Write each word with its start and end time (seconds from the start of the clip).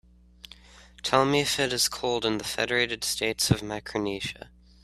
Tell 1.03 1.25
me 1.25 1.41
if 1.41 1.59
it 1.59 1.71
is 1.71 1.87
cold 1.87 2.25
in 2.25 2.39
Federated 2.39 3.03
States 3.03 3.51
Of 3.51 3.61
Micronesia 3.61 4.49